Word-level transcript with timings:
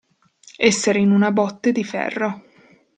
Essere 0.57 0.97
in 0.97 1.11
una 1.11 1.31
botte 1.31 1.71
di 1.71 1.83
ferro. 1.83 2.43